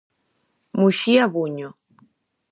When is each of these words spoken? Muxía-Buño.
Muxía-Buño. 0.79 1.69